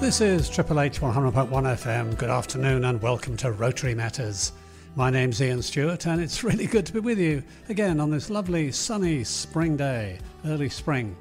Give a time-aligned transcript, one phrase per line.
[0.00, 2.16] This is Triple H 100.1 FM.
[2.16, 4.52] Good afternoon and welcome to Rotary Matters.
[4.96, 8.30] My name's Ian Stewart and it's really good to be with you again on this
[8.30, 11.14] lovely sunny spring day, early spring.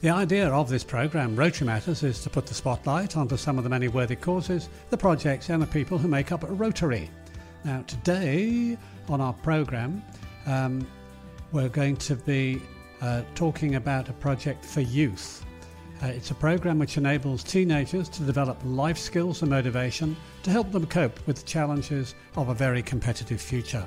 [0.00, 3.62] The idea of this programme, Rotary Matters, is to put the spotlight onto some of
[3.62, 7.10] the many worthy causes, the projects and the people who make up Rotary.
[7.62, 8.78] Now today
[9.10, 10.02] on our programme,
[10.46, 10.86] um,
[11.52, 12.62] we're going to be
[13.02, 15.44] uh, talking about a project for youth.
[16.02, 20.72] Uh, it's a program which enables teenagers to develop life skills and motivation to help
[20.72, 23.86] them cope with the challenges of a very competitive future.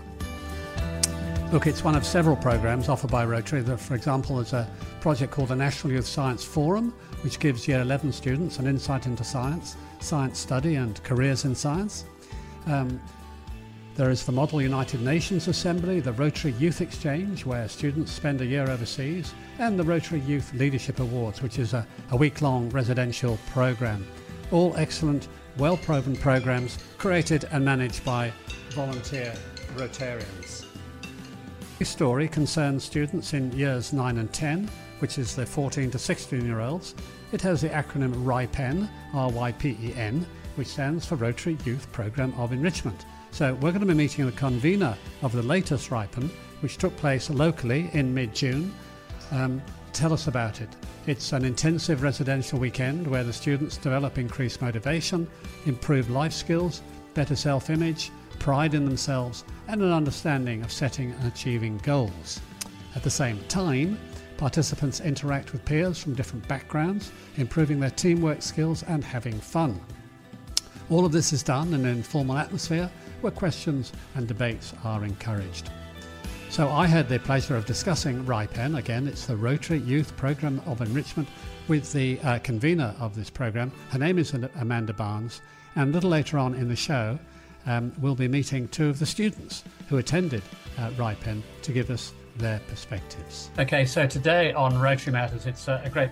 [1.51, 3.63] Look, it's one of several programs offered by Rotary.
[3.77, 4.69] For example, there's a
[5.01, 9.25] project called the National Youth Science Forum, which gives Year 11 students an insight into
[9.25, 12.05] science, science study, and careers in science.
[12.65, 13.01] Um,
[13.95, 18.45] there is the Model United Nations Assembly, the Rotary Youth Exchange, where students spend a
[18.45, 23.39] year overseas, and the Rotary Youth Leadership Awards, which is a, a week long residential
[23.51, 24.05] program.
[24.51, 28.33] All excellent, well proven programs created and managed by
[28.71, 29.33] volunteer
[29.75, 30.65] Rotarians.
[31.79, 36.45] This story concerns students in years 9 and 10, which is the 14 to 16
[36.45, 36.95] year olds.
[37.31, 41.89] It has the acronym RYPEN, R Y P E N, which stands for Rotary Youth
[41.93, 43.05] Programme of Enrichment.
[43.35, 46.29] So we're going to be meeting the convener of the latest RYPEN,
[46.61, 48.73] which took place locally in mid-June.
[49.29, 49.61] Um,
[49.91, 50.69] tell us about it.
[51.05, 55.27] It's an intensive residential weekend where the students develop increased motivation,
[55.65, 56.81] improved life skills,
[57.13, 62.39] better self-image, pride in themselves, and an understanding of setting and achieving goals.
[62.95, 63.99] At the same time,
[64.37, 69.81] participants interact with peers from different backgrounds, improving their teamwork skills and having fun.
[70.89, 72.89] All of this is done in an informal atmosphere
[73.25, 75.71] where questions and debates are encouraged.
[76.51, 78.77] So I had the pleasure of discussing RYPEN.
[78.77, 81.27] Again, it's the Rotary Youth Programme of Enrichment
[81.67, 83.71] with the uh, convener of this programme.
[83.89, 85.41] Her name is Amanda Barnes.
[85.75, 87.17] And a little later on in the show,
[87.65, 90.43] um, we'll be meeting two of the students who attended
[90.77, 93.49] uh, RYPEN to give us their perspectives.
[93.57, 96.11] Okay, so today on Rotary Matters, it's a, great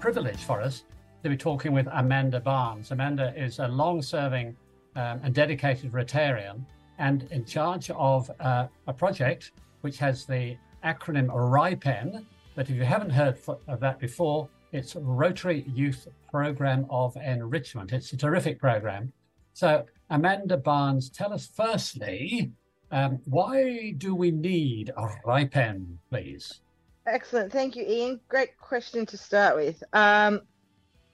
[0.00, 0.82] privilege for us
[1.22, 2.90] to be talking with Amanda Barnes.
[2.90, 4.56] Amanda is a long serving
[4.98, 6.64] um, a dedicated Rotarian
[6.98, 12.26] and in charge of uh, a project which has the acronym RYPEN.
[12.56, 13.38] But if you haven't heard
[13.68, 17.92] of that before, it's Rotary Youth Program of Enrichment.
[17.92, 19.12] It's a terrific program.
[19.52, 22.50] So, Amanda Barnes, tell us firstly,
[22.90, 26.60] um, why do we need a RYPEN, please?
[27.06, 27.52] Excellent.
[27.52, 28.20] Thank you, Ian.
[28.28, 29.82] Great question to start with.
[29.92, 30.40] Um,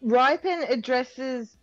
[0.03, 1.59] RYPEN addresses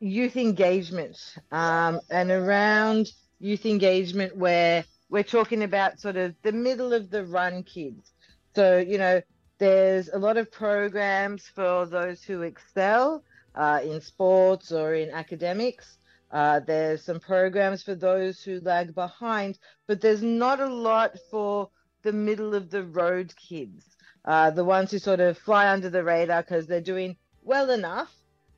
[0.00, 1.16] youth engagement
[1.52, 3.08] um, and around
[3.38, 8.12] youth engagement where we're talking about sort of the middle of the run kids.
[8.54, 9.20] So, you know,
[9.58, 13.22] there's a lot of programs for those who excel
[13.54, 15.98] uh, in sports or in academics.
[16.30, 21.70] Uh, there's some programs for those who lag behind, but there's not a lot for
[22.02, 26.02] the middle of the road kids, uh, the ones who sort of fly under the
[26.02, 28.12] radar because they're doing well enough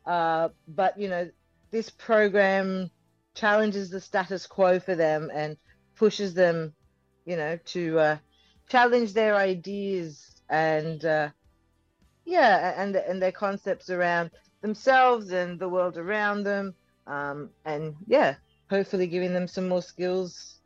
[0.08, 1.30] uh, but you know,
[1.70, 2.90] this program
[3.34, 5.56] challenges the status quo for them and
[5.96, 6.72] pushes them,
[7.26, 8.16] you know, to uh,
[8.70, 11.28] challenge their ideas and uh,
[12.24, 14.30] yeah, and and their concepts around
[14.62, 16.74] themselves and the world around them,
[17.06, 18.36] um, and yeah,
[18.70, 20.60] hopefully giving them some more skills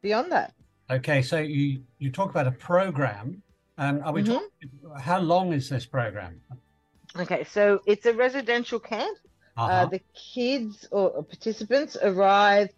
[0.00, 0.54] beyond that.
[0.90, 3.42] Okay, so you you talk about a program.
[3.78, 4.32] Um, are we mm-hmm.
[4.32, 5.00] talking?
[5.00, 6.40] How long is this program?
[7.18, 9.18] Okay, so it's a residential camp.
[9.56, 9.72] Uh, uh-huh.
[9.72, 10.00] Uh, the
[10.34, 12.70] kids or participants arrive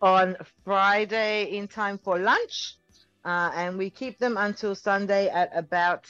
[0.00, 2.76] on Friday in time for lunch,
[3.24, 6.06] uh, and we keep them until Sunday at about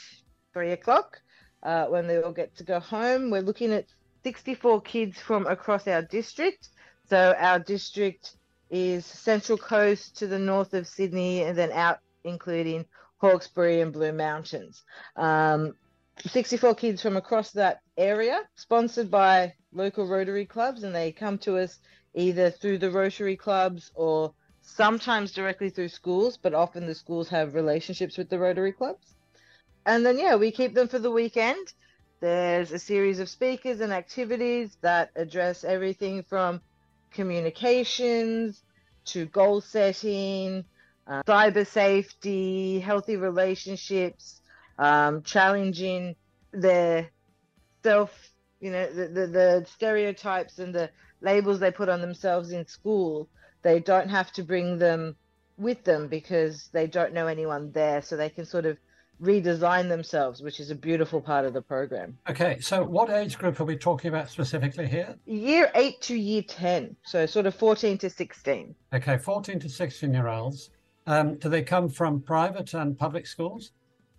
[0.53, 1.19] three o'clock
[1.63, 3.29] uh, when they all get to go home.
[3.29, 3.85] We're looking at
[4.23, 6.69] 64 kids from across our district.
[7.09, 8.35] So our district
[8.69, 12.85] is Central Coast to the north of Sydney, and then out including
[13.17, 14.83] Hawkesbury and Blue Mountains.
[15.15, 15.73] Um,
[16.23, 21.57] 64 kids from across that area, sponsored by local Rotary clubs, and they come to
[21.57, 21.79] us
[22.13, 27.53] either through the Rotary clubs or sometimes directly through schools, but often the schools have
[27.53, 29.15] relationships with the Rotary clubs.
[29.85, 31.73] And then, yeah, we keep them for the weekend.
[32.21, 36.61] There's a series of speakers and activities that address everything from
[37.11, 38.63] communications
[39.05, 40.65] to goal setting,
[41.05, 44.41] uh, cyber safety, healthy relationships,
[44.77, 46.15] um, challenging
[46.51, 47.09] their
[47.83, 48.11] self,
[48.59, 50.89] you know, the, the, the stereotypes and the
[51.21, 53.29] labels they put on themselves in school.
[53.61, 55.15] They don't have to bring them
[55.57, 58.01] with them because they don't know anyone there.
[58.01, 58.77] So they can sort of
[59.21, 62.17] redesign themselves, which is a beautiful part of the program.
[62.29, 65.15] Okay, so what age group are we talking about specifically here?
[65.25, 68.75] Year 8 to year 10, so sort of 14 to 16.
[68.93, 70.69] Okay, 14 to 16 year olds.
[71.07, 73.71] Um, do they come from private and public schools?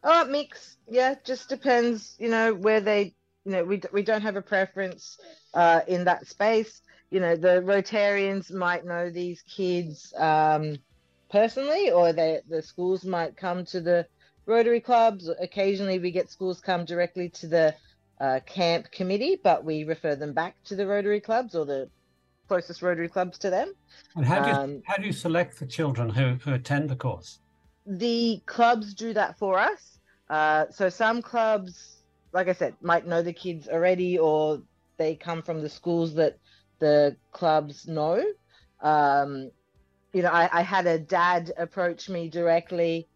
[0.02, 0.76] Oh, mix.
[0.88, 3.14] Yeah, just depends, you know, where they,
[3.44, 5.18] you know, we, we don't have a preference
[5.54, 6.80] uh, in that space.
[7.10, 10.76] You know, the Rotarians might know these kids um,
[11.30, 14.06] personally, or they, the schools might come to the
[14.46, 15.28] Rotary clubs.
[15.40, 17.74] Occasionally, we get schools come directly to the
[18.20, 21.90] uh, camp committee, but we refer them back to the Rotary clubs or the
[22.48, 23.72] closest Rotary clubs to them.
[24.14, 26.96] And how do you, um, how do you select the children who, who attend the
[26.96, 27.40] course?
[27.86, 29.98] The clubs do that for us.
[30.28, 32.02] Uh, so some clubs,
[32.32, 34.62] like I said, might know the kids already, or
[34.96, 36.38] they come from the schools that
[36.78, 38.24] the clubs know.
[38.80, 39.50] Um,
[40.12, 43.08] you know, I, I, had a dad approach me directly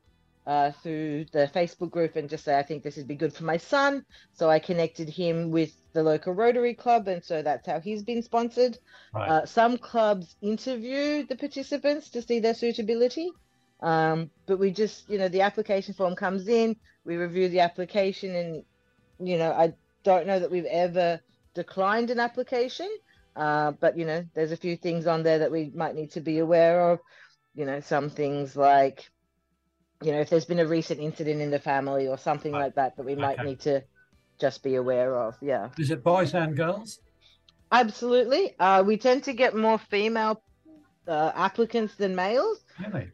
[0.46, 3.44] uh, through the Facebook group and just say, I think this would be good for
[3.44, 4.04] my son.
[4.32, 8.22] So I connected him with the local Rotary Club, and so that's how he's been
[8.22, 8.78] sponsored.
[9.14, 9.28] Right.
[9.28, 13.30] Uh, some clubs interview the participants to see their suitability.
[13.82, 18.34] Um, but we just, you know, the application form comes in, we review the application,
[18.34, 18.64] and,
[19.18, 19.72] you know, I
[20.04, 21.20] don't know that we've ever
[21.54, 22.88] declined an application.
[23.36, 26.20] Uh, but, you know, there's a few things on there that we might need to
[26.20, 26.98] be aware of.
[27.54, 29.08] You know, some things like,
[30.02, 32.96] you know, if there's been a recent incident in the family or something like that
[32.96, 33.48] that we might okay.
[33.48, 33.82] need to
[34.40, 35.36] just be aware of.
[35.40, 35.70] Yeah.
[35.78, 37.00] Is it boys and girls?
[37.72, 38.58] Absolutely.
[38.58, 40.42] Uh, we tend to get more female
[41.06, 42.64] uh, applicants than males.
[42.78, 43.10] Really?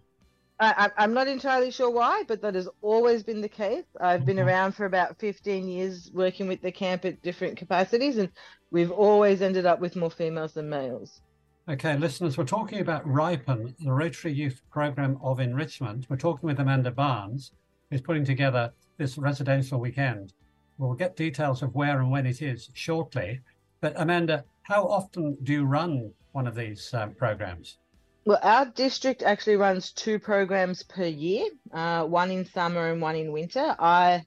[0.58, 3.84] I, am not entirely sure why, but that has always been the case.
[4.00, 4.48] I've been mm-hmm.
[4.48, 8.30] around for about 15 years working with the camp at different capacities, and
[8.70, 11.20] we've always ended up with more females than males.
[11.68, 16.06] Okay, listeners, we're talking about RYPEN, the Rotary Youth Program of Enrichment.
[16.08, 17.52] We're talking with Amanda Barnes,
[17.90, 20.32] who's putting together this residential weekend.
[20.78, 23.40] We'll get details of where and when it is shortly.
[23.80, 27.78] But Amanda, how often do you run one of these uh, programs?
[28.26, 33.14] Well, our district actually runs two programs per year, uh, one in summer and one
[33.14, 33.76] in winter.
[33.78, 34.24] I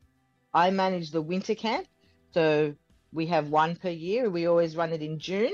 [0.54, 1.86] I manage the winter camp,
[2.34, 2.75] so
[3.12, 4.30] we have one per year.
[4.30, 5.51] We always run it in June.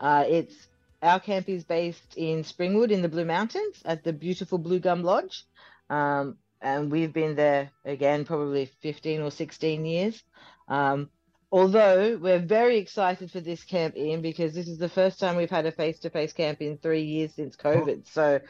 [0.00, 0.66] Uh, it's
[1.02, 5.04] our camp is based in Springwood in the Blue Mountains at the beautiful Blue Gum
[5.04, 5.44] Lodge,
[5.88, 10.20] um, and we've been there again probably 15 or 16 years.
[10.66, 11.10] Um,
[11.54, 15.48] Although we're very excited for this camp, Ian, because this is the first time we've
[15.48, 18.08] had a face to face camp in three years since COVID.
[18.12, 18.40] So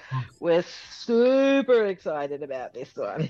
[0.41, 3.29] we're super excited about this one.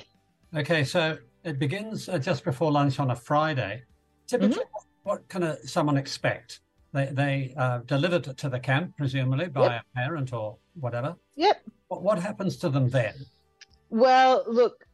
[0.55, 3.83] Okay, so it begins uh, just before lunch on a Friday.
[4.29, 5.09] Typically, mm-hmm.
[5.09, 6.61] what can a, someone expect?
[6.93, 9.83] They, they uh, delivered it to the camp, presumably by yep.
[9.83, 11.17] a parent or whatever.
[11.35, 11.61] Yep.
[11.89, 13.15] What, what happens to them then?
[13.91, 14.87] Well, look,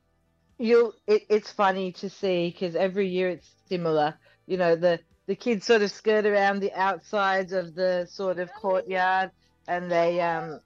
[0.56, 4.14] you it, it's funny to see because every year it's similar
[4.50, 8.50] you know the the kids sort of skirt around the outsides of the sort of
[8.60, 9.30] courtyard
[9.68, 10.58] and they um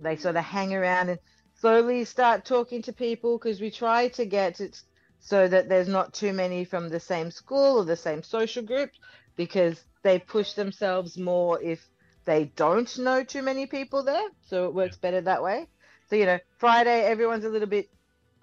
[0.00, 1.20] they sort of hang around and
[1.54, 4.82] slowly start talking to people because we try to get it
[5.20, 8.90] so that there's not too many from the same school or the same social group
[9.36, 11.88] because they push themselves more if
[12.24, 14.28] they don't know too many people there.
[14.48, 15.68] So it works better that way.
[16.10, 17.88] So you know friday everyone's a little bit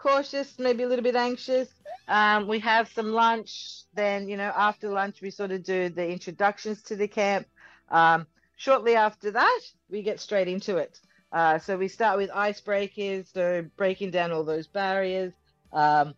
[0.03, 1.69] cautious maybe a little bit anxious
[2.07, 3.83] um, we have some lunch.
[3.93, 7.47] Then, you know, after lunch, we sort of do the introductions to the camp.
[7.89, 10.99] Um, shortly after that, we get straight into it.
[11.31, 15.33] Uh, so we start with icebreakers, so breaking down all those barriers,
[15.71, 16.13] um,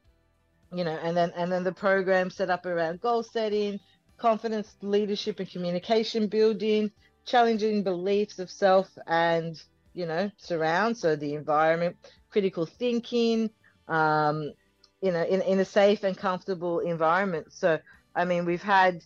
[0.73, 3.79] you know, and then and then the program set up around goal setting,
[4.17, 6.91] confidence, leadership, and communication building,
[7.25, 9.63] challenging beliefs of self and
[9.93, 11.95] you know surround, so the environment,
[12.29, 13.49] critical thinking,
[13.87, 14.53] um,
[15.01, 17.47] you know, in, in a safe and comfortable environment.
[17.51, 17.79] So,
[18.15, 19.01] I mean, we've had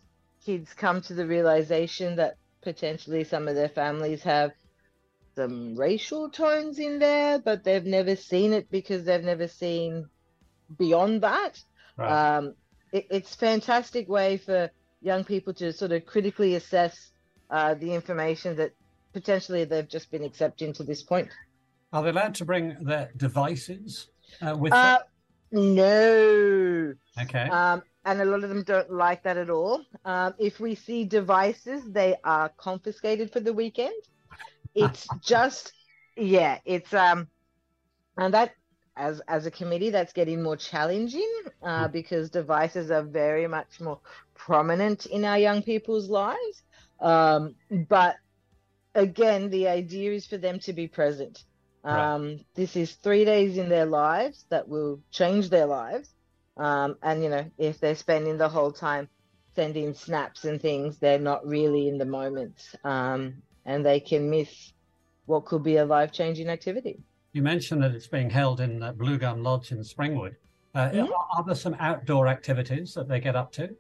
[0.46, 4.52] kids come to the realization that potentially some of their families have
[5.36, 10.10] some racial tones in there, but they've never seen it because they've never seen
[10.78, 11.62] beyond that.
[11.98, 12.38] Right.
[12.38, 12.56] Um,
[12.92, 14.70] it, it's fantastic way for
[15.02, 17.12] young people to sort of critically assess
[17.50, 18.74] uh, the information that
[19.14, 21.30] potentially they've just been accepting to this point.
[21.92, 24.10] Are they allowed to bring their devices
[24.42, 25.00] uh, with uh.
[25.52, 26.94] No.
[27.20, 27.50] Okay.
[27.50, 29.84] Um, and a lot of them don't like that at all.
[30.06, 33.94] Um, if we see devices, they are confiscated for the weekend.
[34.76, 35.74] It's just,
[36.16, 37.28] yeah, it's um,
[38.18, 38.54] and that
[38.96, 41.32] as as a committee, that's getting more challenging
[41.64, 41.92] uh, hmm.
[41.92, 44.00] because devices are very much more
[44.36, 46.64] prominent in our young people's lives.
[47.00, 47.56] Um,
[47.88, 48.18] but
[48.96, 51.44] again, the idea is for them to be present.
[51.84, 52.46] Um, right.
[52.56, 56.10] This is three days in their lives that will change their lives.
[56.58, 59.08] Um, and you know, if they're spending the whole time
[59.56, 64.74] sending snaps and things, they're not really in the moment, um, and they can miss
[65.26, 67.00] what could be a life-changing activity.
[67.34, 70.36] You mentioned that it's being held in uh, Blue Gum Lodge in Springwood.
[70.74, 71.12] Uh, mm-hmm.
[71.38, 73.76] Are there some outdoor activities that they get up to?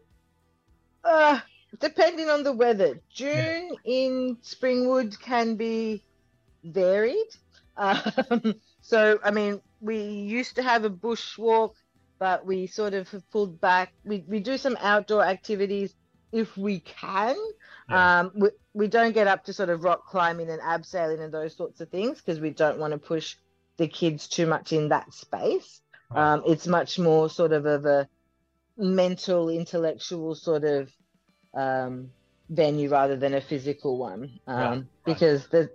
[1.03, 1.39] Uh,
[1.79, 2.99] depending on the weather.
[3.09, 3.93] June yeah.
[3.93, 6.03] in Springwood can be
[6.63, 7.35] varied.
[7.79, 11.73] Um, so, I mean, we used to have a bushwalk,
[12.19, 13.93] but we sort of have pulled back.
[14.03, 15.95] We, we do some outdoor activities
[16.31, 17.35] if we can.
[17.89, 18.19] Yeah.
[18.19, 21.55] Um, we, we don't get up to sort of rock climbing and abseiling and those
[21.55, 23.35] sorts of things because we don't want to push
[23.77, 25.81] the kids too much in that space.
[26.11, 26.33] Right.
[26.33, 28.07] Um, it's much more sort of of a
[28.77, 30.91] mental, intellectual sort of
[31.53, 32.11] um,
[32.49, 34.83] venue rather than a physical one um, right.
[35.05, 35.69] because the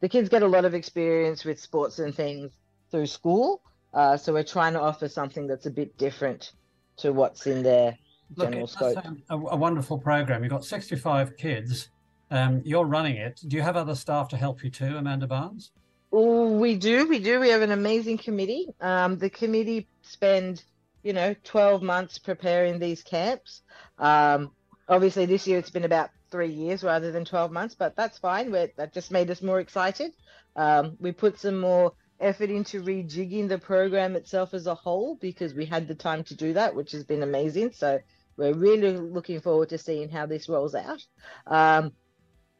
[0.00, 2.52] the kids get a lot of experience with sports and things
[2.90, 3.62] through school.
[3.92, 6.52] Uh, so we're trying to offer something that's a bit different
[6.96, 7.96] to what's in their
[8.38, 9.04] general Look, scope.
[9.30, 10.44] A, a, wonderful program.
[10.44, 11.88] You've got 65 kids.
[12.30, 13.40] Um, you're running it.
[13.46, 15.72] Do you have other staff to help you too, Amanda Barnes?
[16.10, 17.08] we do.
[17.08, 17.40] We do.
[17.40, 18.68] We have an amazing committee.
[18.80, 20.64] Um, the committee spend,
[21.02, 23.62] you know, 12 months preparing these camps.
[23.98, 24.50] Um,
[24.88, 28.50] obviously, this year it's been about three years rather than 12 months, but that's fine.
[28.50, 30.12] We're, that just made us more excited.
[30.56, 35.54] Um, we put some more effort into rejigging the program itself as a whole because
[35.54, 37.72] we had the time to do that, which has been amazing.
[37.72, 37.98] So
[38.36, 41.04] we're really looking forward to seeing how this rolls out.
[41.46, 41.92] Um,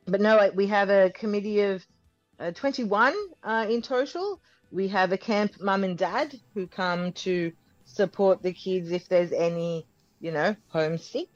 [0.06, 1.86] but no, we have a committee of
[2.38, 4.40] uh, 21 uh, in total.
[4.72, 7.52] We have a camp mum and dad who come to
[7.84, 9.86] support the kids if there's any,
[10.20, 11.28] you know, homesick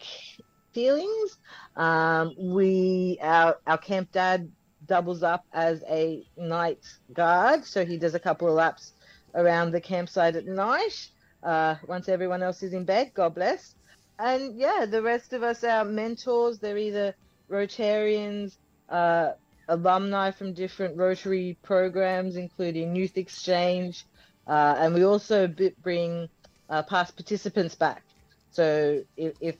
[0.75, 1.39] feelings.
[1.77, 4.51] Um, we our our camp dad
[4.87, 8.93] doubles up as a night guard, so he does a couple of laps
[9.35, 11.09] around the campsite at night.
[11.43, 13.75] Uh, once everyone else is in bed, God bless.
[14.19, 16.59] And yeah, the rest of us are mentors.
[16.59, 17.15] They're either
[17.51, 18.57] Rotarians,
[18.89, 19.33] uh,
[19.69, 24.05] alumni from different Rotary programs, including Youth Exchange,
[24.47, 25.53] uh, and we also
[25.83, 26.29] bring
[26.69, 28.03] uh, past participants back.
[28.51, 29.57] So if, if,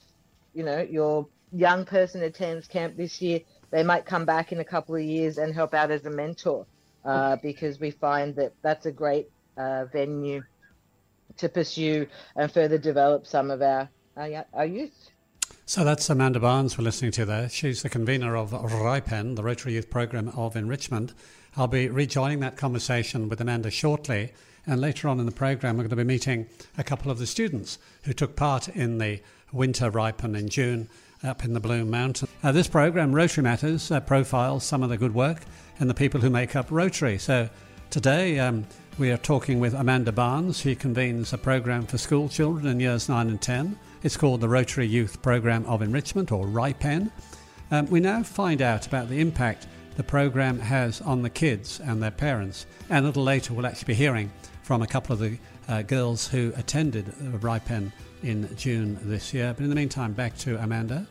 [0.55, 3.39] you know your young person attends camp this year,
[3.71, 6.65] they might come back in a couple of years and help out as a mentor
[7.03, 10.43] uh, because we find that that's a great uh, venue
[11.37, 15.09] to pursue and further develop some of our our, youth.
[15.65, 17.49] So that's Amanda Barnes we're listening to there.
[17.49, 21.13] She's the convener of RYPEN, the Rotary Youth Programme of Enrichment.
[21.57, 24.33] I'll be rejoining that conversation with Amanda shortly.
[24.67, 27.27] And later on in the programme, we're going to be meeting a couple of the
[27.27, 30.89] students who took part in the Winter RYPEN in June
[31.23, 32.27] up in the Blue Mountain.
[32.43, 35.41] Uh, this programme, Rotary Matters, uh, profiles some of the good work
[35.79, 37.17] and the people who make up Rotary.
[37.17, 37.49] So
[37.89, 38.65] today um,
[38.97, 40.59] we are talking with Amanda Barnes.
[40.59, 43.77] She convenes a programme for school children in years 9 and 10.
[44.03, 47.11] It's called the Rotary Youth Programme of Enrichment, or RYPEN.
[47.71, 52.01] Um, we now find out about the impact the programme has on the kids and
[52.01, 52.65] their parents.
[52.89, 54.31] And a little later, we'll actually be hearing
[54.65, 57.05] from a couple of the uh, girls who attended
[57.39, 57.91] RYPEN
[58.23, 59.53] in June this year.
[59.55, 61.05] But in the meantime, back to Amanda.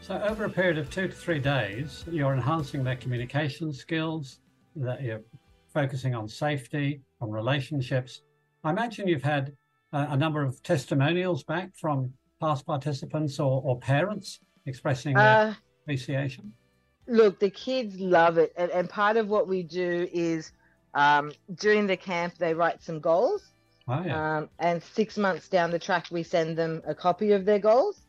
[0.00, 4.40] So, over a period of two to three days, you're enhancing their communication skills,
[4.74, 5.22] that you're
[5.72, 8.22] focusing on safety, on relationships.
[8.64, 9.52] I imagine you've had
[9.92, 15.54] uh, a number of testimonials back from past participants or, or parents expressing uh,
[15.84, 16.52] appreciation.
[17.06, 18.52] Look, the kids love it.
[18.56, 20.50] And, and part of what we do is
[20.94, 23.42] um, during the camp, they write some goals.
[23.88, 24.38] Oh, yeah.
[24.38, 28.00] um, and six months down the track, we send them a copy of their goals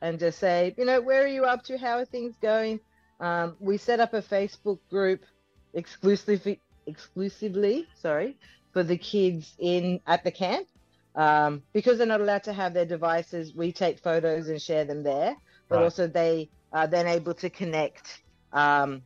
[0.00, 1.78] and just say, you know, where are you up to?
[1.78, 2.80] How are things going?
[3.20, 5.22] Um, we set up a Facebook group
[5.72, 8.36] exclusively, exclusively, sorry,
[8.72, 10.66] for the kids in at the camp.
[11.14, 15.04] Um, because they're not allowed to have their devices, we take photos and share them
[15.04, 15.36] there.
[15.68, 15.84] But right.
[15.84, 18.20] also, they are then able to connect
[18.52, 19.02] um,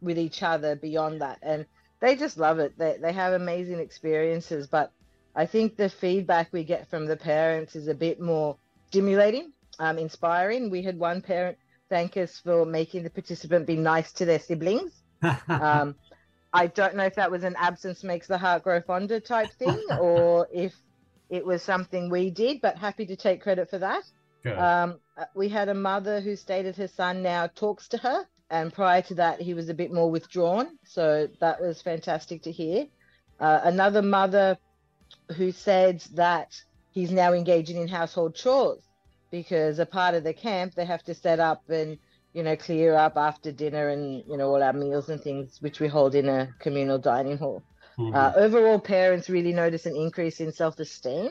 [0.00, 1.66] with each other beyond that, and
[2.02, 2.76] they just love it.
[2.76, 4.66] They they have amazing experiences.
[4.66, 4.92] But
[5.34, 9.96] I think the feedback we get from the parents is a bit more stimulating, um,
[9.98, 10.68] inspiring.
[10.68, 11.56] We had one parent
[11.88, 14.92] thank us for making the participant be nice to their siblings.
[15.48, 15.94] um,
[16.52, 19.80] I don't know if that was an absence makes the heart grow fonder type thing,
[20.00, 20.74] or if
[21.30, 24.02] it was something we did, but happy to take credit for that.
[24.44, 28.72] Um, uh, we had a mother who stated her son now talks to her, and
[28.72, 30.78] prior to that, he was a bit more withdrawn.
[30.84, 32.86] So that was fantastic to hear.
[33.40, 34.58] Uh, another mother
[35.36, 36.54] who said that
[36.92, 38.84] he's now engaging in household chores
[39.32, 41.98] because a part of the camp they have to set up and
[42.34, 45.80] you know clear up after dinner and you know all our meals and things which
[45.80, 47.64] we hold in a communal dining hall.
[47.98, 48.14] Mm-hmm.
[48.16, 51.30] Uh, overall, parents really notice an increase in self esteem.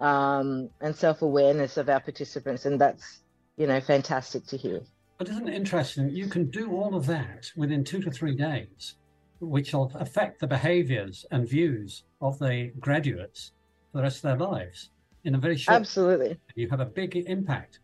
[0.00, 3.22] um, and self awareness of our participants, and that's
[3.58, 4.82] you know fantastic to hear.
[5.18, 6.10] But isn't it interesting?
[6.10, 8.96] You can do all of that within two to three days,
[9.40, 13.52] which will affect the behaviours and views of the graduates
[13.90, 14.90] for the rest of their lives
[15.24, 15.76] in a very short.
[15.76, 17.80] Absolutely, you have a big impact.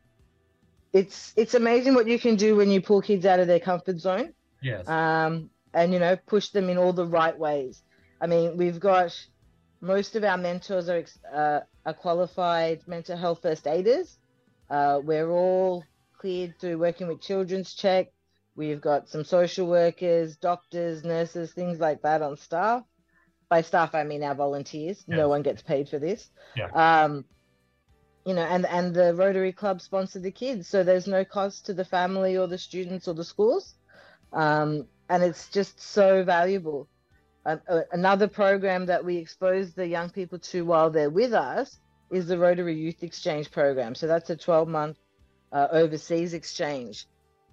[0.93, 3.99] It's it's amazing what you can do when you pull kids out of their comfort
[4.01, 4.33] zone.
[4.63, 4.89] Yes.
[4.89, 7.83] Um, and you know push them in all the right ways.
[8.21, 9.15] I mean, we've got
[9.81, 14.19] most of our mentors are, uh, are qualified mental health first aiders.
[14.71, 15.85] Uh, we're all
[16.19, 18.09] cleared through working with Children's Check.
[18.57, 22.83] We've got some social workers, doctors, nurses, things like that on staff.
[23.49, 25.05] By staff, I mean our volunteers.
[25.07, 25.17] Yes.
[25.17, 26.29] No one gets paid for this.
[26.57, 26.69] Yeah.
[26.75, 27.25] Um,
[28.27, 31.73] you know, and and the Rotary Club sponsor the kids, so there's no cost to
[31.75, 33.75] the family or the students or the schools,
[34.35, 36.89] um, and it's just so valuable
[37.93, 41.79] another program that we expose the young people to while they're with us
[42.11, 43.95] is the Rotary Youth Exchange program.
[43.95, 44.99] So that's a 12 month
[45.53, 47.07] uh, overseas exchange.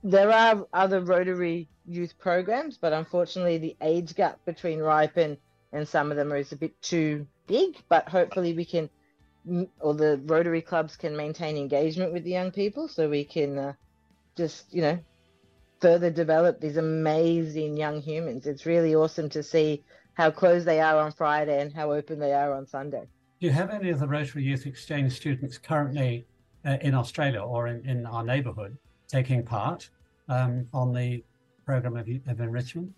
[0.03, 5.37] There are other Rotary youth programs, but unfortunately, the age gap between RYPEN
[5.73, 7.77] and some of them is a bit too big.
[7.89, 8.89] But hopefully, we can,
[9.79, 13.73] or the Rotary clubs can maintain engagement with the young people so we can uh,
[14.37, 14.99] just, you know,
[15.81, 18.45] further develop these amazing young humans.
[18.45, 19.83] It's really awesome to see
[20.13, 23.07] how closed they are on Friday and how open they are on Sunday.
[23.39, 26.25] Do you have any of the Rotary Youth Exchange students currently
[26.65, 29.89] in Australia or in, in our neighbourhood taking part
[30.29, 31.23] um, on the
[31.65, 32.91] program of, of, enrichment?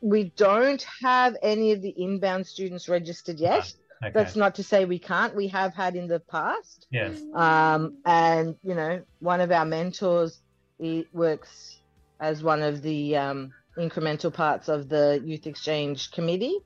[0.00, 3.72] We don't have any of the inbound students registered yet.
[4.02, 4.12] Okay.
[4.12, 5.34] That's not to say we can't.
[5.34, 6.86] We have had in the past.
[6.90, 7.22] Yes.
[7.34, 10.40] Um, and you know, one of our mentors
[10.78, 11.80] he works
[12.20, 16.58] as one of the um, incremental parts of the youth exchange committee,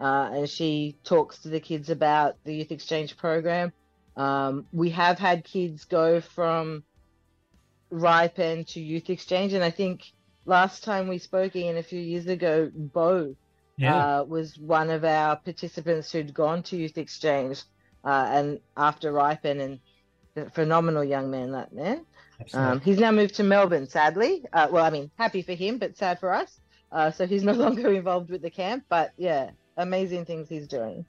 [0.00, 3.72] uh, and she talks to the kids about the youth exchange program.
[4.16, 6.84] Um, we have had kids go from
[7.90, 10.12] RYPEN to youth exchange, and I think
[10.44, 13.34] last time we spoke, in a few years ago, Bo
[13.76, 14.20] yeah.
[14.20, 17.62] uh, was one of our participants who'd gone to youth exchange,
[18.04, 22.04] uh, and after RYPEN, and phenomenal young man that man.
[22.54, 24.44] Um, he's now moved to Melbourne, sadly.
[24.52, 26.58] Uh, well, I mean, happy for him, but sad for us.
[26.90, 28.84] Uh, so he's no longer involved with the camp.
[28.88, 31.04] But yeah, amazing things he's doing.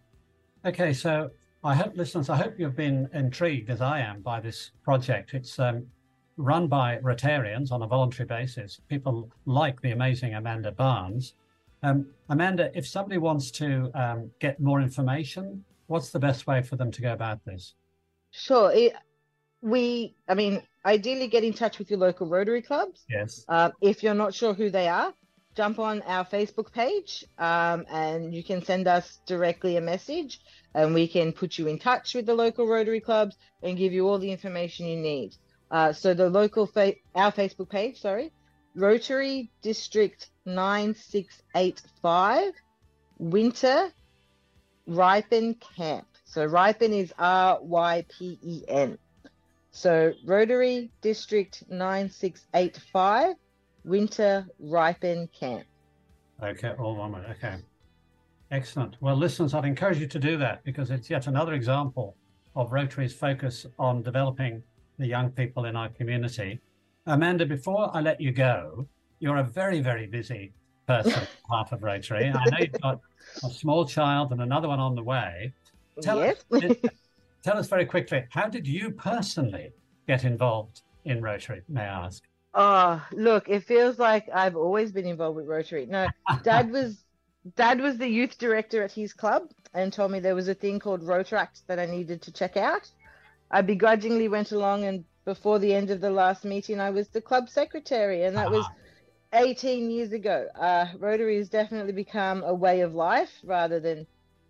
[0.66, 1.32] Okay, so
[1.66, 5.34] I hope, listeners, I hope you've been intrigued, as I am, by this project.
[5.34, 5.88] It's um,
[6.36, 11.36] run by Rotarians on a voluntary basis, people like the amazing Amanda Barnes.
[11.82, 16.76] Um, Amanda, if somebody wants to um, get more information, what's the best way for
[16.76, 17.76] them to go about this?
[18.32, 18.70] Sure.
[18.74, 18.94] It,
[19.62, 23.06] we, I mean, ideally get in touch with your local Rotary clubs.
[23.10, 23.46] Yes.
[23.48, 25.14] Uh, if you're not sure who they are,
[25.56, 30.40] jump on our Facebook page um, and you can send us directly a message
[30.74, 34.06] and we can put you in touch with the local Rotary clubs and give you
[34.08, 35.36] all the information you need.
[35.70, 38.34] Uh, so the local, fa- our Facebook page, sorry,
[38.76, 42.54] Rotary District 9685
[43.20, 43.94] Winter
[44.88, 46.08] RYPEN Camp.
[46.26, 48.98] So RYPEN is R Y P E N.
[49.72, 53.36] So Rotary District 9685,
[53.84, 55.66] Winter RYPEN Camp.
[56.42, 57.00] Okay, all.
[57.32, 57.58] Okay.
[58.52, 58.98] Excellent.
[59.02, 62.16] Well, listeners, I'd encourage you to do that because it's yet another example
[62.56, 64.62] of Rotary's focus on developing
[65.00, 66.60] the young people in our community.
[67.08, 68.88] Amanda, before I let you go,
[69.20, 70.54] you're a very, very busy
[70.88, 72.28] person, half of Rotary.
[72.28, 73.00] I know you've got
[73.44, 75.54] a small child and another one on the way.
[76.02, 76.44] Tell yes.
[76.52, 76.64] us,
[77.44, 79.72] tell us very quickly, how did you personally
[80.08, 82.24] get involved in Rotary, may I ask?
[82.54, 85.86] Oh, look, it feels like I've always been involved with Rotary.
[85.88, 86.08] No,
[86.44, 87.04] Dad was
[87.56, 90.80] Dad was the youth director at his club and told me there was a thing
[90.80, 92.90] called Rotaract that I needed to check out.
[93.52, 97.22] I begrudgingly went along, and before the end of the last meeting, I was the
[97.22, 98.66] club secretary, and that was
[99.34, 99.40] ah.
[99.40, 100.48] 18 years ago.
[100.56, 104.08] Uh, Rotary has definitely become a way of life rather than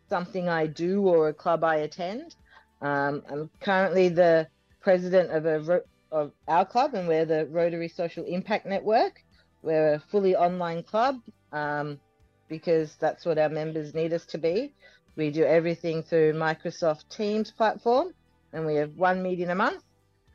[0.10, 2.36] something I do or a club I attend.
[2.82, 4.48] Um, I'm currently the
[4.82, 5.82] president of a
[6.14, 9.24] of our club, and we're the Rotary Social Impact Network.
[9.64, 11.20] We're a fully online club
[11.52, 12.00] um,
[12.48, 14.74] because that's what our members need us to be.
[15.16, 18.14] We do everything through Microsoft Teams platform,
[18.54, 19.84] and we have one meeting a month.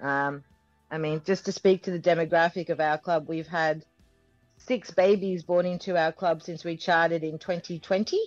[0.01, 0.43] Um,
[0.91, 3.85] I mean, just to speak to the demographic of our club, we've had
[4.57, 8.19] six babies born into our club since we charted in 2020,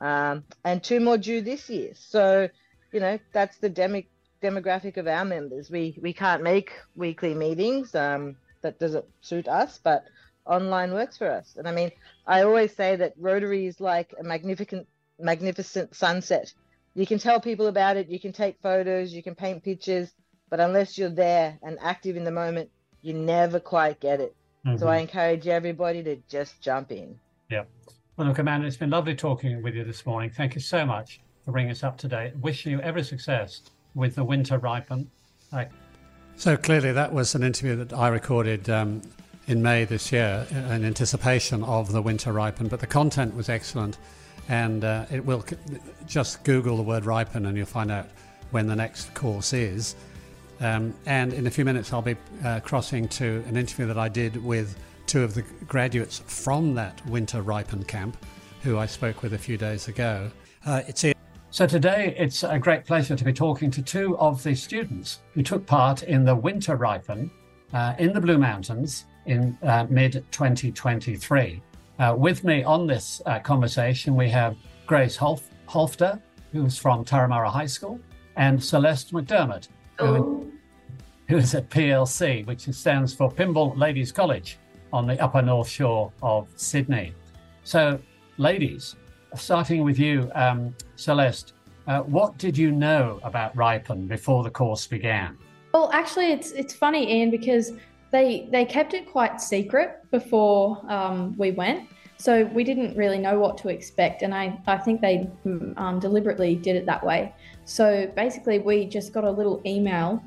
[0.00, 1.92] um, and two more due this year.
[1.94, 2.48] So,
[2.92, 4.06] you know, that's the demic
[4.42, 5.70] demographic of our members.
[5.70, 7.94] We we can't make weekly meetings.
[7.94, 10.04] Um, that doesn't suit us, but
[10.46, 11.54] online works for us.
[11.56, 11.90] And I mean,
[12.26, 14.86] I always say that Rotary is like a magnificent
[15.18, 16.52] magnificent sunset.
[16.94, 20.12] you can tell people about it, you can take photos, you can paint pictures,
[20.50, 22.68] but unless you're there and active in the moment,
[23.02, 24.34] you never quite get it.
[24.66, 24.78] Mm-hmm.
[24.78, 27.18] So I encourage everybody to just jump in.
[27.50, 27.64] Yeah.
[28.16, 30.30] Well, look, Amanda, it's been lovely talking with you this morning.
[30.30, 32.36] Thank you so much for bringing us up to date.
[32.36, 33.62] Wish you every success
[33.94, 35.06] with the winter RYPEN.
[35.52, 35.68] Right.
[36.36, 39.02] So clearly, that was an interview that I recorded um,
[39.46, 43.98] in May this year in anticipation of the winter RYPEN, but the content was excellent.
[44.48, 45.44] And uh, it will
[46.06, 48.08] just Google the word RYPEN and you'll find out
[48.50, 49.94] when the next course is.
[50.60, 54.08] Um, and in a few minutes, I'll be uh, crossing to an interview that I
[54.08, 54.76] did with
[55.06, 58.16] two of the graduates from that winter RYPEN camp,
[58.62, 60.30] who I spoke with a few days ago.
[60.64, 61.04] Uh, it's
[61.52, 65.42] so today it's a great pleasure to be talking to two of the students who
[65.42, 67.30] took part in the Winter RYPEN
[67.74, 71.60] uh, in the Blue Mountains in uh, mid 2023.
[71.98, 76.18] Uh, with me on this uh, conversation, we have Grace Holf- Holfter,
[76.52, 78.00] who's from Turramurra High School,
[78.36, 80.50] and Celeste McDermott, who,
[81.28, 84.56] who is at PLC, which stands for Pymble Ladies College
[84.90, 87.12] on the upper north shore of Sydney.
[87.62, 88.00] So,
[88.38, 88.96] ladies,
[89.34, 91.54] starting with you, um, Celeste,
[91.86, 95.36] uh, what did you know about RYPEN before the course began?
[95.74, 97.72] Well, actually, it's it's funny, Ian, because
[98.10, 103.38] they they kept it quite secret before um, we went, so we didn't really know
[103.38, 105.28] what to expect, and I I think they
[105.76, 107.34] um, deliberately did it that way.
[107.64, 110.22] So basically, we just got a little email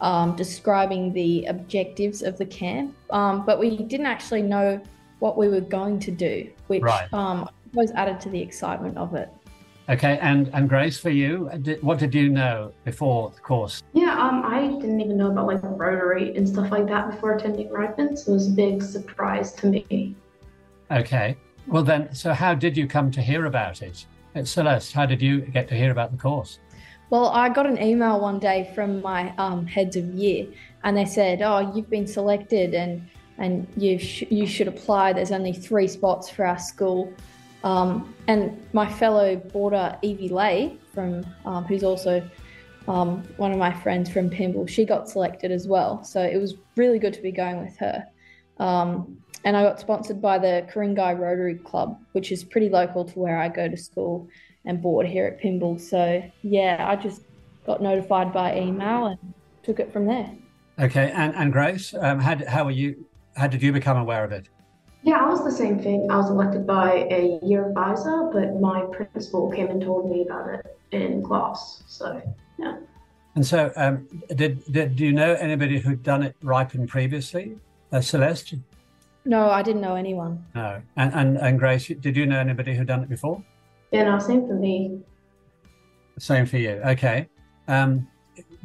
[0.00, 4.80] um, describing the objectives of the camp, um, but we didn't actually know
[5.18, 7.12] what we were going to do, which right.
[7.12, 9.28] um, was added to the excitement of it.
[9.88, 11.48] Okay, and and Grace, for you,
[11.80, 13.84] what did you know before the course?
[13.92, 17.68] Yeah, um, I didn't even know about like Rotary and stuff like that before attending
[17.68, 20.16] RYPEN, so it was a big surprise to me.
[20.90, 21.36] Okay,
[21.68, 24.06] well then, so how did you come to hear about it?
[24.34, 26.58] Uh, Celeste, how did you get to hear about the course?
[27.10, 30.48] Well, I got an email one day from my um, heads of year,
[30.82, 33.08] and they said, "Oh, you've been selected, and
[33.38, 35.12] and you sh- you should apply.
[35.12, 37.12] There's only three spots for our school."
[37.64, 42.28] Um, and my fellow boarder Evie Lay, from um, who's also
[42.88, 46.04] um, one of my friends from Pymble, she got selected as well.
[46.04, 48.06] So it was really good to be going with her.
[48.58, 53.18] Um, and I got sponsored by the Ku-ring-gai Rotary Club, which is pretty local to
[53.18, 54.28] where I go to school
[54.64, 55.78] and board here at Pymble.
[55.80, 57.22] So yeah, I just
[57.64, 60.30] got notified by email and took it from there.
[60.78, 63.06] Okay, and and Grace, um, how how were you?
[63.34, 64.48] How did you become aware of it?
[65.06, 66.10] Yeah, I was the same thing.
[66.10, 70.52] I was elected by a year advisor, but my principal came and told me about
[70.52, 71.84] it in class.
[71.86, 72.20] So,
[72.58, 72.78] yeah.
[73.36, 77.56] And so, um, did, did do you know anybody who'd done it RYPEN previously,
[77.92, 78.56] uh, Celeste?
[79.24, 80.44] No, I didn't know anyone.
[80.56, 83.40] No, and, and and Grace, did you know anybody who'd done it before?
[83.92, 85.02] Yeah, no, same for me.
[86.18, 86.80] Same for you.
[86.84, 87.28] Okay.
[87.68, 88.08] Um,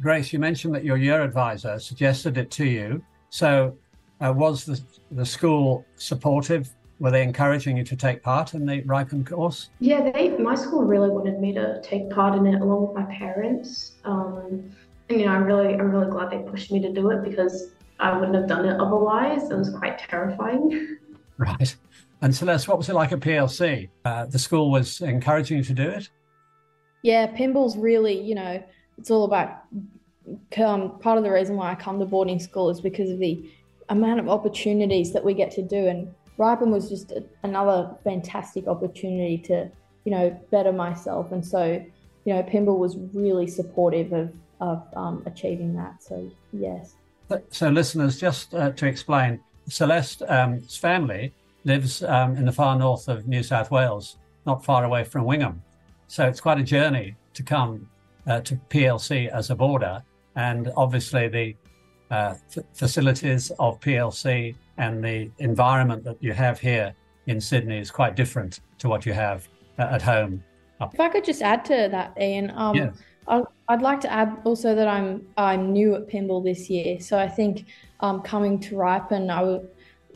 [0.00, 3.04] Grace, you mentioned that your year advisor suggested it to you.
[3.30, 3.76] So,
[4.22, 4.80] uh, was the,
[5.10, 6.70] the school supportive?
[7.00, 9.70] Were they encouraging you to take part in the RYPEN course?
[9.80, 13.12] Yeah, they, my school really wanted me to take part in it along with my
[13.12, 13.92] parents.
[14.04, 14.70] Um,
[15.08, 17.72] and you know, I'm really, I'm really glad they pushed me to do it because
[17.98, 19.50] I wouldn't have done it otherwise.
[19.50, 20.98] It was quite terrifying.
[21.38, 21.74] Right.
[22.20, 23.88] And Celeste, what was it like at PLC?
[24.04, 26.08] Uh, the school was encouraging you to do it?
[27.02, 28.62] Yeah, Pymble's really, you know,
[28.96, 29.64] it's all about
[30.58, 33.50] um, part of the reason why I come to boarding school is because of the
[33.88, 35.86] amount of opportunities that we get to do.
[35.86, 39.70] And RYPEN was just another fantastic opportunity to,
[40.04, 41.32] you know, better myself.
[41.32, 41.84] And so,
[42.24, 46.02] you know, Pymble was really supportive of, of um, achieving that.
[46.02, 46.94] So, yes.
[47.50, 51.32] So, listeners, just uh, to explain, Celeste's um, family
[51.64, 55.62] lives um, in the far north of New South Wales, not far away from Wingham.
[56.08, 57.88] So, it's quite a journey to come
[58.26, 60.02] uh, to PLC as a boarder.
[60.36, 61.56] And obviously, the
[62.12, 62.34] uh,
[62.74, 66.94] facilities of PLC and the environment that you have here
[67.26, 69.48] in Sydney is quite different to what you have
[69.78, 70.44] uh, at home.
[70.92, 72.96] If I could just add to that, Ian, um, yes.
[73.68, 77.28] I'd like to add also that I'm I'm new at Pymble this year, so I
[77.28, 77.66] think
[78.00, 79.66] um, coming to RYPEN, I w-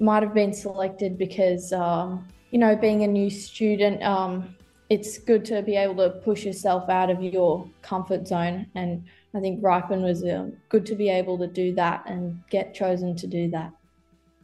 [0.00, 4.56] might have been selected because um, you know being a new student, um,
[4.90, 9.04] it's good to be able to push yourself out of your comfort zone and
[9.36, 13.14] I think RYPEN was uh, good to be able to do that and get chosen
[13.16, 13.70] to do that.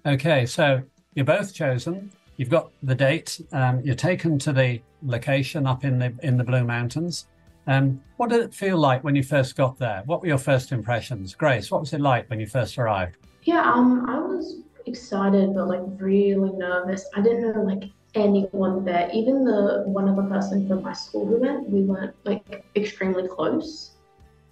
[0.05, 0.83] Okay, so
[1.15, 2.13] you're both chosen.
[2.37, 3.41] You've got the date.
[3.53, 7.27] Um, you're taken to the location up in the in the Blue Mountains.
[7.67, 10.03] Um, what did it feel like when you first got there?
[10.05, 11.71] What were your first impressions, Grace?
[11.71, 13.17] What was it like when you first arrived?
[13.45, 17.07] Yeah, um, I was excited but like really nervous.
[17.15, 19.09] I didn't know like anyone there.
[19.15, 23.92] Even the one other person from my school who went, we weren't like extremely close.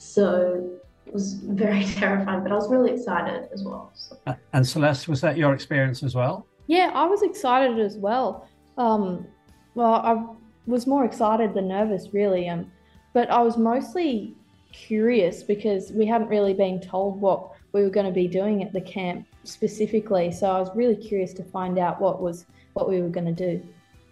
[0.00, 0.70] So
[1.06, 3.92] it was very terrifying, but I was really excited as well.
[3.94, 4.16] So.
[4.54, 6.46] And Celeste, was that your experience as well?
[6.66, 8.48] Yeah, I was excited as well.
[8.78, 9.26] Um,
[9.74, 10.24] well, I
[10.66, 12.48] was more excited than nervous, really.
[12.48, 12.72] Um,
[13.12, 14.34] but I was mostly
[14.72, 18.72] curious because we hadn't really been told what we were going to be doing at
[18.72, 20.32] the camp specifically.
[20.32, 23.58] So I was really curious to find out what was what we were going to
[23.58, 23.66] do.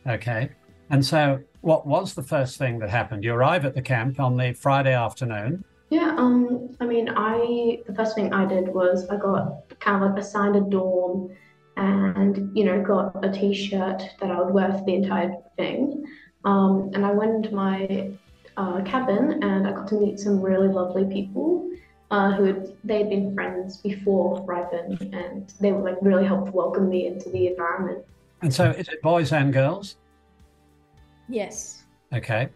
[0.06, 0.50] Okay.
[0.90, 3.24] And so, what was the first thing that happened?
[3.24, 5.64] You arrive at the camp on the Friday afternoon.
[5.90, 10.10] Yeah, um, I mean, I the first thing I did was I got kind of
[10.10, 11.30] like assigned a dorm,
[11.76, 16.04] and you know, got a T-shirt that I would wear for the entire thing.
[16.44, 18.10] Um, and I went into my
[18.56, 21.70] uh, cabin, and I got to meet some really lovely people
[22.10, 26.52] uh, who had they had been friends before RYPEN, and they were like really helped
[26.52, 28.04] welcome me into the environment.
[28.42, 29.96] And so, is it boys and girls?
[31.28, 31.84] Yes.
[32.12, 32.48] Okay.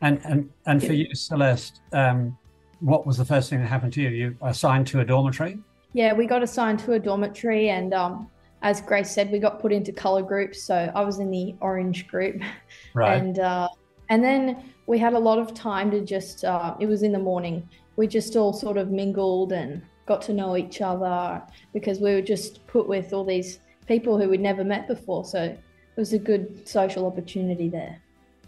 [0.00, 2.36] And and and for you, Celeste, um,
[2.84, 4.10] what was the first thing that happened to you?
[4.10, 5.58] You assigned to a dormitory?
[5.94, 8.30] Yeah, we got assigned to a dormitory, and um,
[8.62, 10.62] as Grace said, we got put into color groups.
[10.62, 12.42] So I was in the orange group,
[12.94, 13.16] right?
[13.16, 13.68] And uh,
[14.10, 16.44] and then we had a lot of time to just.
[16.44, 17.66] Uh, it was in the morning.
[17.96, 21.42] We just all sort of mingled and got to know each other
[21.72, 25.24] because we were just put with all these people who we'd never met before.
[25.24, 25.60] So it
[25.96, 27.98] was a good social opportunity there.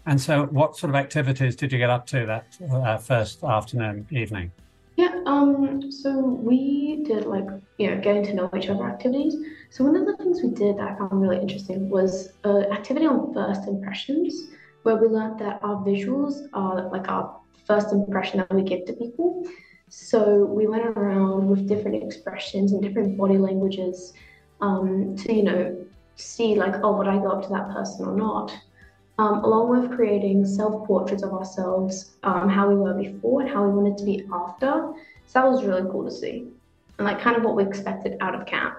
[0.07, 4.07] And so, what sort of activities did you get up to that uh, first afternoon,
[4.09, 4.53] evening?
[4.95, 7.43] Yeah, um, so we did like,
[7.77, 9.35] you know, getting to know each other activities.
[9.69, 13.05] So, one of the things we did that I found really interesting was an activity
[13.05, 14.47] on first impressions,
[14.83, 18.93] where we learned that our visuals are like our first impression that we give to
[18.93, 19.45] people.
[19.89, 24.13] So, we went around with different expressions and different body languages
[24.61, 28.15] um, to, you know, see like, oh, would I go up to that person or
[28.15, 28.57] not?
[29.17, 33.65] Um, along with creating self portraits of ourselves, um, how we were before and how
[33.65, 34.93] we wanted to be after.
[35.25, 36.47] So that was really cool to see,
[36.97, 38.77] and like kind of what we expected out of camp.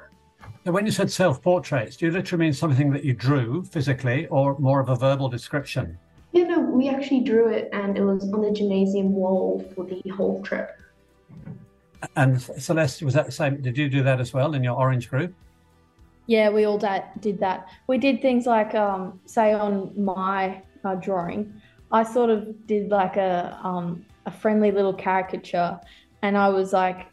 [0.65, 4.27] Now, when you said self portraits, do you literally mean something that you drew physically
[4.27, 5.99] or more of a verbal description?
[6.33, 10.03] Yeah, no, we actually drew it and it was on the gymnasium wall for the
[10.11, 10.71] whole trip.
[12.17, 13.61] And Celeste, was that the same?
[13.61, 15.35] Did you do that as well in your orange group?
[16.29, 17.69] Yeah, we all that, did that.
[17.87, 21.55] We did things like, um, say, on my uh, drawing,
[21.91, 25.81] I sort of did like a um, a friendly little caricature,
[26.21, 27.07] and I was like,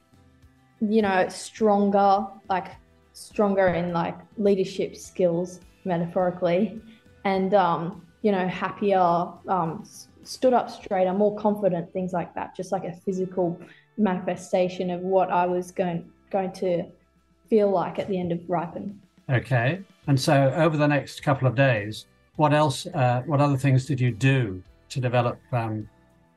[0.82, 2.68] you know, stronger, like
[3.14, 6.82] stronger in like leadership skills, metaphorically,
[7.24, 9.00] and um, you know, happier,
[9.48, 9.88] um,
[10.24, 12.54] stood up straighter, more confident, things like that.
[12.54, 13.58] Just like a physical
[13.98, 16.84] manifestation of what I was going going to
[17.50, 19.00] feel like at the end of RYPEN.
[19.30, 19.82] Okay.
[20.08, 24.00] And so over the next couple of days, what else, uh, what other things did
[24.00, 25.90] you do to develop um,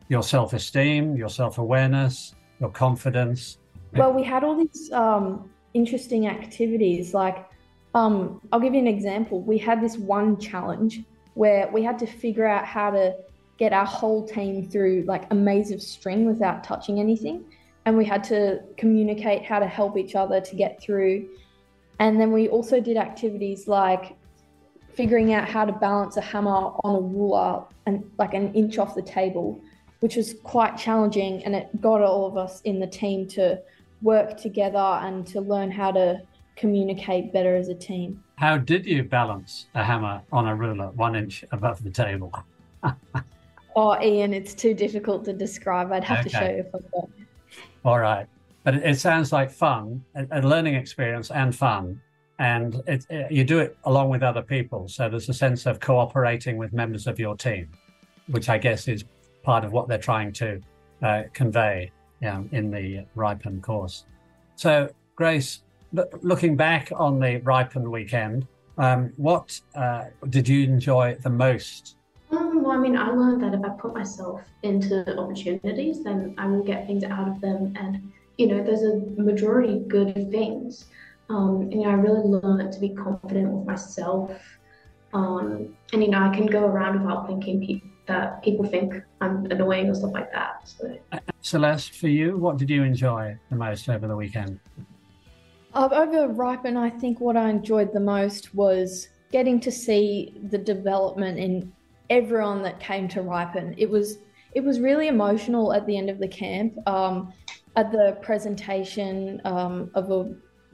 [0.08, 3.58] your self esteem, your self awareness, your confidence?
[3.94, 7.14] Well, we had all these um, interesting activities.
[7.14, 7.46] Like,
[7.94, 9.40] um, I'll give you an example.
[9.40, 11.02] We had this one challenge
[11.34, 13.16] where we had to figure out how to
[13.58, 17.44] get our whole team through like a maze of string without touching anything.
[17.84, 21.28] And we had to communicate how to help each other to get through
[21.98, 24.16] and then we also did activities like
[24.94, 28.94] figuring out how to balance a hammer on a ruler and like an inch off
[28.94, 29.60] the table,
[30.00, 31.44] which was quite challenging.
[31.44, 33.60] And it got all of us in the team to
[34.02, 36.20] work together and to learn how to
[36.56, 38.22] communicate better as a team.
[38.36, 42.32] How did you balance a hammer on a ruler one inch above the table?
[43.76, 45.90] oh, Ian, it's too difficult to describe.
[45.90, 46.28] I'd have okay.
[46.28, 47.08] to show you if I got.
[47.84, 48.28] All right
[48.64, 52.00] but it, it sounds like fun, a, learning experience and fun.
[52.38, 54.88] And it, it, you do it along with other people.
[54.88, 57.70] So there's a sense of cooperating with members of your team,
[58.28, 59.04] which I guess is
[59.42, 60.60] part of what they're trying to
[61.02, 61.90] uh, convey
[62.20, 64.04] in the RYPEN course.
[64.56, 65.62] So, Grace,
[66.22, 71.96] looking back on the RYPEN weekend, um, what uh, did you enjoy the most?
[72.30, 76.46] Um, well, I mean, I learned that if I put myself into opportunities, then I
[76.46, 77.72] will get things out of them.
[77.76, 80.86] And you know, there's a majority good things.
[81.28, 84.32] Um, and, you know, I really learned to be confident with myself.
[85.12, 89.44] Um, and, you know, I can go around without thinking pe- that people think I'm
[89.46, 90.68] annoying or stuff like that.
[90.68, 90.96] So.
[91.42, 94.60] Celeste, for you, what did you enjoy the most over the weekend?
[95.74, 100.56] Uh, over RYPEN, I think what I enjoyed the most was getting to see the
[100.58, 101.72] development in
[102.08, 103.74] everyone that came to RYPEN.
[103.76, 104.18] It was
[104.54, 106.72] it was really emotional at the end of the camp.
[106.88, 107.32] Um,
[107.78, 110.20] at the presentation um, of a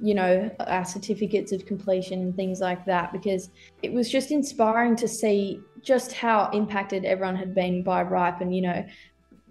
[0.00, 3.50] you know, our certificates of completion and things like that, because
[3.82, 8.40] it was just inspiring to see just how impacted everyone had been by RIPE.
[8.40, 8.84] And, you know,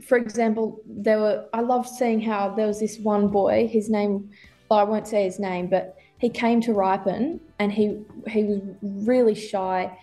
[0.05, 4.29] for example, there were, I loved seeing how there was this one boy, his name,
[4.69, 8.59] well, I won't say his name, but he came to RYPEN and he, he was
[8.81, 9.97] really shy,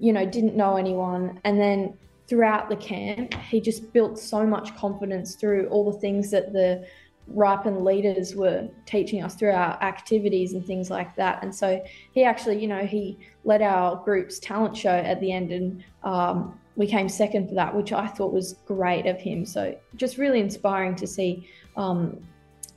[0.00, 1.40] you know, didn't know anyone.
[1.44, 6.30] And then throughout the camp, he just built so much confidence through all the things
[6.30, 6.86] that the
[7.32, 11.42] RYPEN leaders were teaching us through our activities and things like that.
[11.42, 11.82] And so
[12.12, 16.58] he actually, you know, he led our group's talent show at the end and um,
[16.76, 19.46] we came second for that, which I thought was great of him.
[19.46, 22.20] So just really inspiring to see um,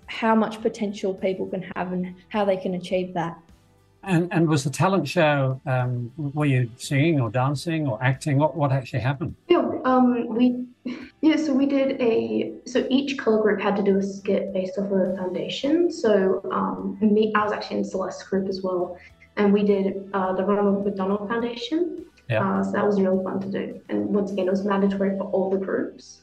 [0.05, 3.37] how much potential people can have and how they can achieve that.
[4.03, 8.37] And, and was the talent show, um, were you singing or dancing or acting?
[8.37, 9.35] What, what actually happened?
[9.49, 10.65] Yeah, um, we
[11.21, 14.77] yeah, so we did a so each color group had to do a skit based
[14.77, 15.91] off of the foundation.
[15.91, 18.97] So um, me, I was actually in Celeste's group as well,
[19.35, 22.05] and we did uh, the Ronald McDonald Foundation.
[22.29, 22.59] Yeah.
[22.59, 25.23] Uh, so that was really fun to do, and once again, it was mandatory for
[25.23, 26.21] all the groups.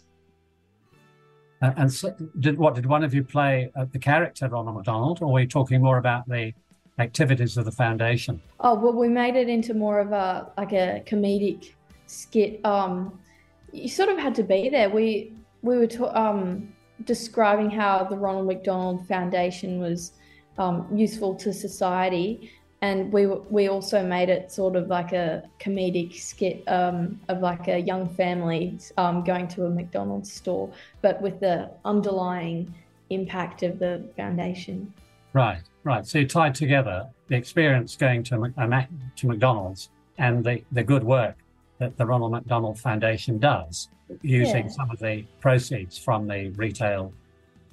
[1.63, 2.75] Uh, and so did what?
[2.75, 5.99] Did one of you play uh, the character Ronald McDonald, or were you talking more
[5.99, 6.53] about the
[6.99, 8.41] activities of the foundation?
[8.61, 11.73] Oh well, we made it into more of a like a comedic
[12.07, 12.65] skit.
[12.65, 13.19] Um,
[13.73, 14.91] you sort of had to be there.
[14.91, 16.73] We we were ta- um,
[17.05, 20.13] describing how the Ronald McDonald Foundation was
[20.59, 22.53] um, useful to society,
[22.83, 27.67] and we we also made it sort of like a comedic skit um, of like
[27.69, 30.71] a young family um, going to a McDonald's store,
[31.03, 32.73] but with the underlying
[33.11, 34.93] impact of the foundation.
[35.33, 36.07] Right, right.
[36.07, 38.53] So you tied together the experience going to
[39.17, 41.37] to McDonald's and the the good work
[41.79, 43.89] that the Ronald McDonald Foundation does,
[44.23, 44.71] using yeah.
[44.71, 47.13] some of the proceeds from the retail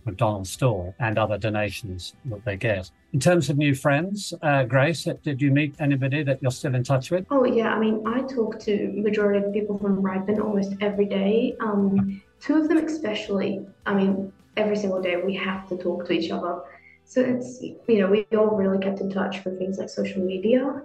[0.05, 2.89] McDonald's store and other donations that they get.
[3.13, 6.83] In terms of new friends, uh, Grace, did you meet anybody that you're still in
[6.83, 7.25] touch with?
[7.29, 11.55] Oh yeah, I mean, I talk to majority of people from RYPEN almost every day.
[11.59, 13.65] Um, two of them especially.
[13.85, 16.61] I mean, every single day we have to talk to each other.
[17.11, 20.81] So it's you know we all really kept in touch for things like social media.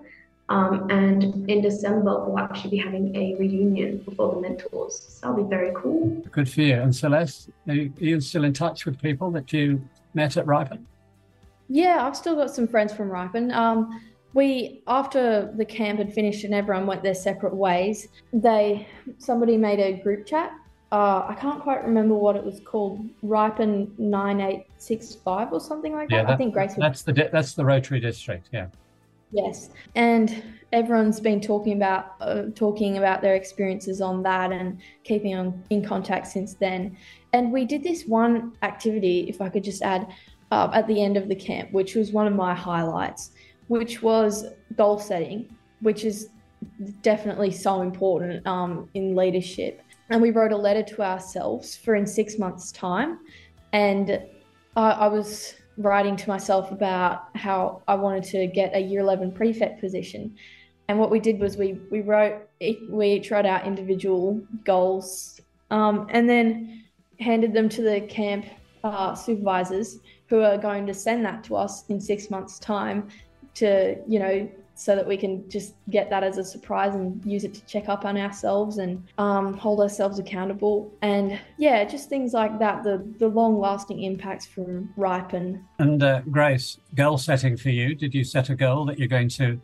[0.48, 5.06] Um, and in December, we'll actually be having a reunion with all the mentors.
[5.08, 6.08] So that'll be very cool.
[6.32, 6.80] Good for you.
[6.80, 9.80] And Celeste, are you, are you still in touch with people that you
[10.14, 10.84] met at RYPEN?
[11.68, 13.54] Yeah, I've still got some friends from RYPEN.
[13.54, 14.02] Um,
[14.34, 19.78] we after the camp had finished and everyone went their separate ways, they somebody made
[19.78, 20.50] a group chat.
[20.96, 25.60] Uh, I can't quite remember what it was called, RYPEN nine eight six five or
[25.60, 26.28] something like yeah, that.
[26.28, 26.32] that.
[26.32, 26.72] I think Grace.
[26.74, 28.48] That's the that's the Rotary District.
[28.50, 28.68] Yeah.
[29.30, 35.34] Yes, and everyone's been talking about uh, talking about their experiences on that and keeping
[35.34, 36.96] on in contact since then.
[37.34, 40.10] And we did this one activity, if I could just add,
[40.50, 43.32] uh, at the end of the camp, which was one of my highlights,
[43.68, 44.46] which was
[44.78, 46.30] goal setting, which is
[47.02, 49.82] definitely so important um, in leadership.
[50.10, 53.18] And we wrote a letter to ourselves for in six months' time,
[53.72, 54.22] and
[54.76, 59.32] I, I was writing to myself about how I wanted to get a year 11
[59.32, 60.34] prefect position.
[60.88, 62.48] And what we did was we, we wrote,
[62.88, 65.40] we each wrote our individual goals
[65.70, 66.84] um, and then
[67.18, 68.46] handed them to the camp
[68.84, 73.08] uh, supervisors who are going to send that to us in six months' time
[73.54, 77.44] to, you know, so that we can just get that as a surprise and use
[77.44, 80.92] it to check up on ourselves and um, hold ourselves accountable.
[81.00, 85.62] And yeah, just things like that, the, the long lasting impacts from RYPEN.
[85.78, 89.30] And uh, Grace, goal setting for you, did you set a goal that you're going
[89.30, 89.58] to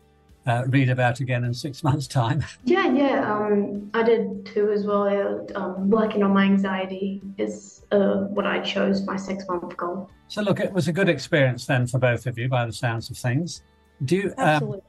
[0.47, 2.43] uh, read about again in six months' time?
[2.65, 5.45] Yeah, yeah, um, I did too as well.
[5.55, 10.09] Um, working on my anxiety is uh, what I chose my six month goal.
[10.27, 13.11] So, look, it was a good experience then for both of you by the sounds
[13.11, 13.61] of things.
[14.05, 14.81] Do you, um, Absolutely.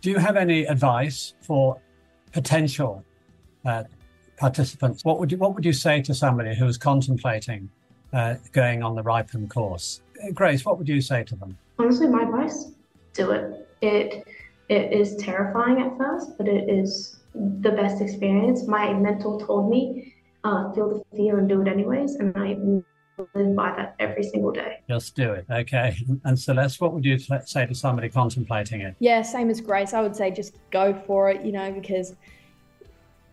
[0.00, 1.80] Do you have any advice for
[2.32, 3.04] potential
[3.64, 3.84] uh,
[4.36, 5.04] participants?
[5.04, 7.68] What would you What would you say to somebody who is contemplating
[8.12, 10.02] uh, going on the RYPEN course?
[10.34, 11.58] Grace, what would you say to them?
[11.78, 12.72] Honestly, my advice:
[13.12, 13.68] do it.
[13.82, 14.24] It
[14.68, 18.66] it is terrifying at first, but it is the best experience.
[18.66, 20.14] My mentor told me,
[20.44, 22.56] uh, feel the fear and do it anyways, and I
[23.34, 24.80] live by that every single day.
[24.88, 25.46] Just do it.
[25.50, 25.96] Okay.
[26.24, 28.94] And so Celeste, what would you say to somebody contemplating it?
[28.98, 29.92] Yeah, same as Grace.
[29.92, 32.14] I would say just go for it, you know, because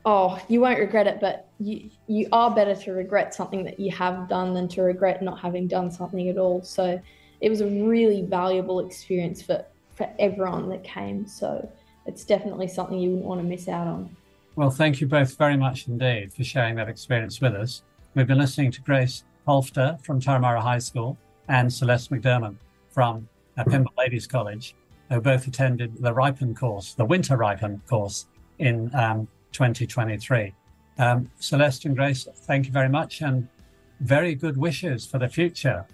[0.05, 3.91] oh, you won't regret it, but you you are better to regret something that you
[3.91, 6.63] have done than to regret not having done something at all.
[6.63, 7.01] So
[7.41, 9.65] it was a really valuable experience for,
[9.95, 11.27] for everyone that came.
[11.27, 11.69] So
[12.05, 14.15] it's definitely something you wouldn't want to miss out on.
[14.55, 17.83] Well, thank you both very much indeed for sharing that experience with us.
[18.13, 21.17] We've been listening to Grace Holfter from Turramurra High School
[21.47, 22.55] and Celeste McDermott
[22.89, 23.27] from
[23.57, 24.75] Pymble Ladies College,
[25.09, 28.27] who both attended the RYPEN course, the Winter RYPEN course
[28.59, 30.53] in um, 2023.
[30.97, 33.47] Um, Celeste and Grace, thank you very much and
[34.01, 35.85] very good wishes for the future.